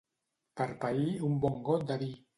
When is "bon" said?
1.45-1.63